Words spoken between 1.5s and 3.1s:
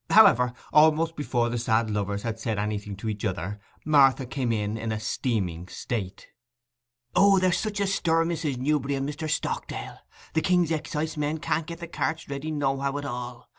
sad lovers had said anything to